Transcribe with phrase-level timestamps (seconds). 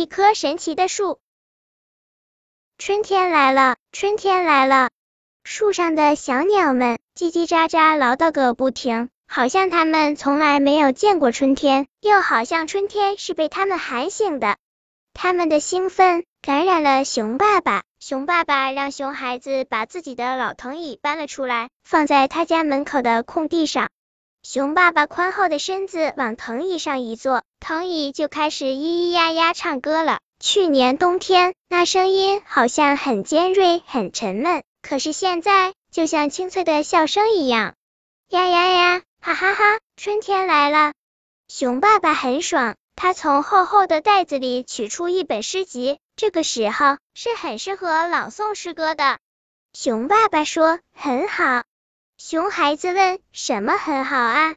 [0.00, 1.18] 一棵神奇的树。
[2.78, 4.88] 春天来了，春天来了，
[5.44, 14.56] 树上的小鸟们叽叽喳喳唠叨个不停，好像它们从来没有见过春天，又好像春天是被它们喊醒的。
[15.12, 23.90] 它们的兴奋感染了熊爸爸，熊爸爸让熊孩子把自己的老藤椅搬了出来，放在他家门口的空地上。
[24.42, 30.20] 熊爸爸宽厚的身子往藤椅上一坐，藤椅就开始咿咿呀呀唱歌了。
[30.38, 37.74] 去年冬天，那声音好像很尖锐、很沉闷，可是现在就像清脆的笑声一样。
[38.30, 39.78] 呀呀呀，哈哈哈！
[39.96, 40.94] 春天来了，
[41.48, 42.76] 熊爸爸很爽。
[42.96, 49.18] 他从厚厚的袋子里取出一本诗集，这个时候是很适合朗诵诗歌的。
[49.74, 51.62] 熊爸爸说：“很好。”
[52.22, 54.54] 熊孩子问：“什么很好啊？”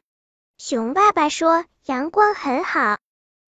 [0.58, 2.98] 熊爸爸说：“阳光很好，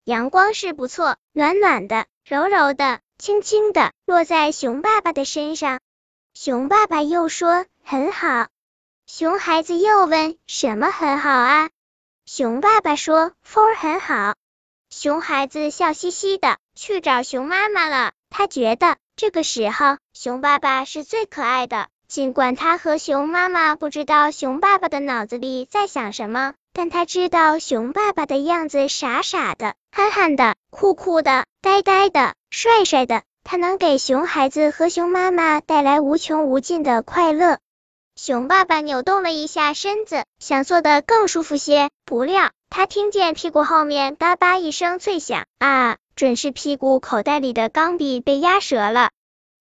[0.04, 5.80] 阳光是不错，暖暖的，柔柔的，轻轻的落在熊爸爸的身上。”
[6.32, 8.48] 熊爸爸又说：“很好。”
[9.06, 11.68] 熊孩子又问：“什么很好啊？”
[12.24, 14.34] 熊爸爸说：“风很好。”
[14.88, 18.14] 熊孩子笑嘻嘻的去找熊妈妈了。
[18.30, 21.90] 他觉得这个时候熊爸爸是最可爱的。
[22.08, 37.58] 尽管他和熊妈妈不知道熊爸爸的脑子里在想什么，但他知道熊爸爸的样子傻傻的、憨憨的、酷酷的、呆呆的、帅帅的，他能给熊孩子和熊妈妈带来无穷无尽的快乐。
[38.14, 49.10] 熊爸爸扭动了一下身子，想坐得更舒服些，不料他听见屁股后面嘎巴一声脆响，啊，准是屁股口袋里的钢笔被压折了。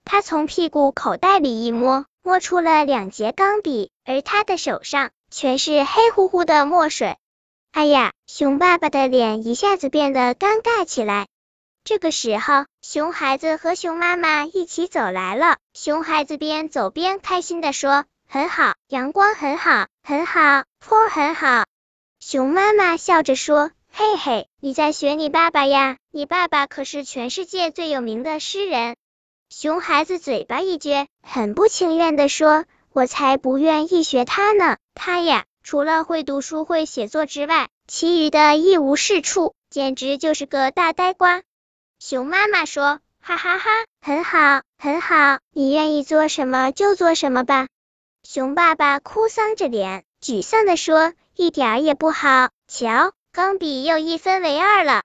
[0.04, 2.04] 他从屁股口袋里一摸。
[2.26, 7.18] 摸出了两节钢笔，而他的手上全是黑乎乎的墨水。
[7.70, 11.26] 哎呀，熊爸爸的脸一下子变得尴尬起来。
[11.84, 15.58] 这个时候，熊孩子和熊妈妈一起走来了。
[15.74, 21.66] 熊孩子边走边开心的说：“很好，阳光很好，很好，风很好。”
[22.20, 25.98] 熊妈妈笑着说：“嘿嘿，你在学你爸爸呀？
[26.10, 28.96] 你爸爸可是全世界最有名的诗人。”
[29.50, 41.42] 熊孩子嘴巴一撅，很不情愿的说：“我才不愿意学他呢，他呀，除了会读书会写作之外，其余的一无是处，简直就是个大呆瓜。”
[42.00, 47.68] 熊妈妈说：“哈哈哈，很好，很好，你愿意做什么就做什么吧。”
[48.26, 55.02] 熊爸爸哭丧着脸，沮丧的说：“一点也不好，瞧，钢笔又一分为二了。”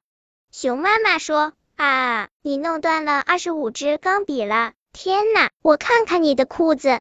[0.51, 1.53] 熊妈妈说。
[1.79, 2.27] 啊！
[2.41, 4.73] 你弄断了二十五支钢笔了！
[4.91, 6.99] 天哪，我看看你的裤子。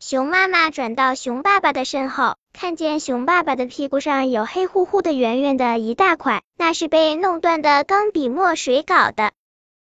[0.00, 9.32] 熊妈妈转到熊爸爸的身后，看见熊爸爸的屁股上有黑乎乎的、圆圆的一大块，那是被弄断的钢笔墨水搞的。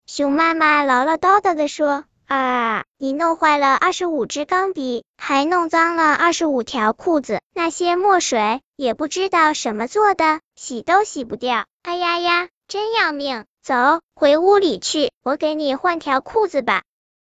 [0.07, 11.65] 熊妈妈唠唠叨叨的说：“啊，你弄坏了二十五支钢笔，还弄脏了二十五条裤子，那些墨水也不知道什么做的，洗都洗不掉。
[11.83, 13.75] 哎呀呀，真要命！”走
[14.15, 16.81] 回屋里去，我给你换条裤子吧。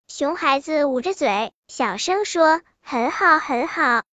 [0.07, 4.03] 熊孩子捂着嘴，小声说：“很好，很好。”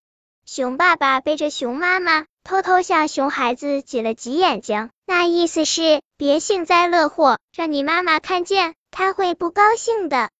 [0.45, 10.31] 熊爸爸背着熊妈妈，偷偷向熊孩子挤了挤眼睛，那意思是别幸灾乐祸，让你妈妈看见，她会不高兴的。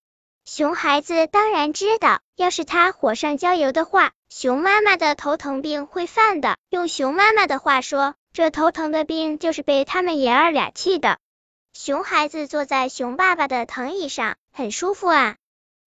[0.45, 6.57] 熊孩子当然知道，要是他火上浇油的话，熊妈妈的头疼病会犯的。
[6.71, 11.19] 用熊妈妈的话说，这头疼的病就是被他们爷儿俩气的。
[11.81, 15.37] 熊孩子坐在熊爸爸的藤椅上，很舒服啊。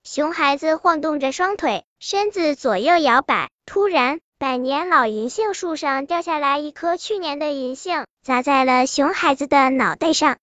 [0.05, 3.51] 熊孩子晃动着双腿，身子左右摇摆。
[3.67, 10.37] 突然，百年老银杏树上掉下来一颗去年的银杏，砸在了熊孩子的脑袋上。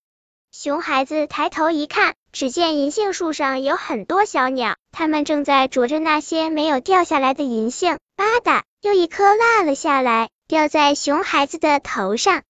[0.52, 7.96] 熊孩子抬头一看，只见银杏树上有很多小鸟，它们正在啄着那些没有掉下来的银杏。
[8.16, 12.42] 吧嗒，又一颗落了下来，掉在熊孩子的头上。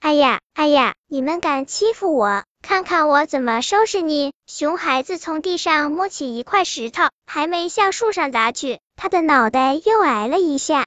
[0.00, 0.94] 哎呀，哎呀！
[1.08, 4.32] 你们敢欺负我，看看我怎么收拾你！
[4.46, 10.86] 熊孩子从地上摸起一块石头，还没向树上砸去，他的脑袋又挨了一下。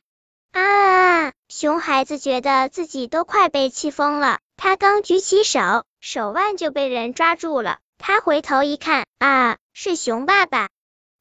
[0.54, 1.34] 啊！
[1.50, 7.80] 熊孩子觉得自己都快被气疯了，他刚举起手，手腕就被人抓住了。
[7.98, 10.70] 他回头一看，啊，是熊爸爸。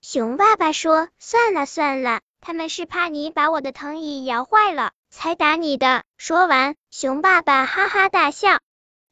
[0.01, 6.05] 熊爸爸说：“算了算了，他们是怕你把我的藤椅摇坏了。”才打你的！
[6.17, 8.61] 说完，熊爸爸哈哈大笑。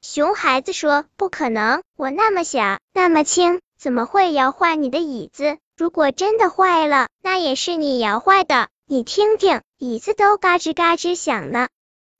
[0.01, 5.59] 熊孩子说：“不可能，我那么小，那么轻，怎么会摇坏你的椅子？
[5.77, 8.69] 如果真的坏了，那也是你摇坏的。
[8.87, 11.69] 你听听，椅子都嘎吱嘎吱响呢。”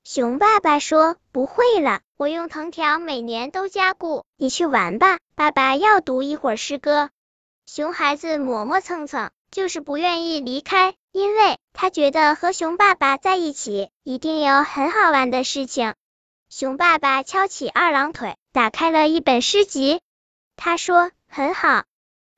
[0.03, 4.25] 熊爸爸说：“不会了，我用藤条每年都加固。
[4.37, 7.09] 你去玩吧，爸爸要读一会儿诗歌。
[7.65, 15.93] 熊孩子磨磨蹭蹭，就是不愿意离开，因为他觉得和熊爸爸在一起一定有很好玩的事情。
[16.49, 20.01] 熊爸爸敲起二郎腿，打开了一本诗集。
[20.55, 21.83] 他说：“很好。”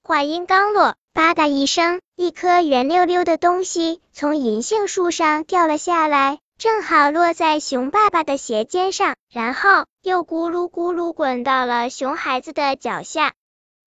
[0.03, 6.39] 话音刚落，吧嗒一声，一颗圆溜溜的东西从银杏树上掉了下来。
[6.57, 13.33] 正好落在熊爸爸的鞋尖上，然后又咕噜咕噜滚到了熊孩子的脚下。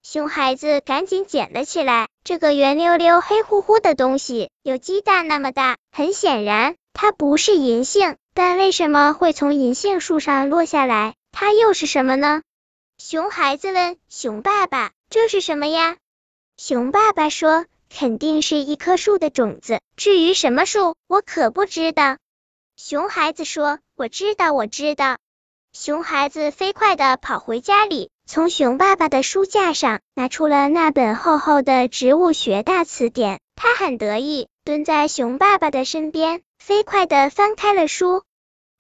[0.06, 2.08] 熊孩子赶紧捡了起来。
[2.24, 8.18] 这个圆溜溜、黑乎乎的东西有鸡蛋那么大，很显然它不是银杏。
[8.34, 11.14] 但为什么会从银杏树上落下来？
[11.32, 12.42] 它又是什么呢？
[12.98, 15.96] 熊孩子问熊爸爸：“这是什么呀？”
[16.58, 19.80] 熊爸爸说：“肯定是一棵树的种子。
[19.96, 22.18] 至于什么树，我可不知道。”
[22.76, 25.16] 熊孩子说：“我知道，我知道。”
[25.72, 33.38] 熊孩子飞快的跑回家里，从熊爸爸的书架上拿出了那本厚厚的植物学大词典。
[33.54, 38.22] 他很得意，蹲在熊爸爸的身边，飞快的翻开了书。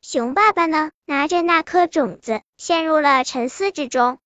[0.00, 4.18] 熊爸爸呢，拿着那颗种子，陷入了沉思之中。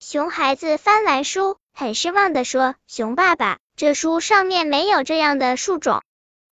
[0.00, 6.02] 熊孩子翻完书，很失望的说：“熊爸爸，这书上面没有这样的树种。”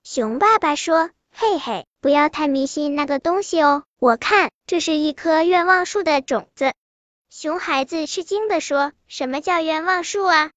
[0.02, 1.10] 熊爸爸说。
[1.38, 3.84] 嘿嘿，不要太迷信那个东西哦。
[3.98, 6.72] 我看这是一棵愿望树的种子。
[7.38, 10.52] 熊孩子吃惊的说：“什么叫愿望树啊？”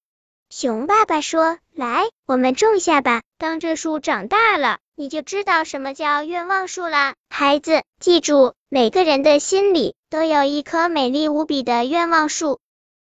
[0.50, 3.22] 熊爸爸说：“来，我们种下吧。
[3.38, 7.16] 当这树长大了，你就知道什么叫愿望树了。
[7.30, 12.60] 孩子，记住，每个人的心里都有一棵美丽无比的愿望树。”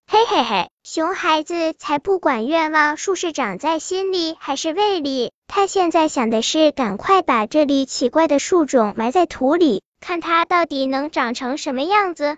[0.05, 12.37] 嘿嘿嘿，熊孩子才不管愿望树是长在心里还是胃里，他现在想的是赶快把这粒奇怪的树种埋在土里，看它到底能长成什么样子。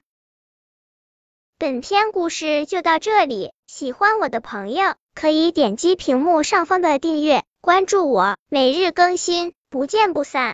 [1.58, 10.54] 本篇故事就到这里，喜欢我的朋友可以点击屏幕上方的订阅，关注我，每日更新，不见不散。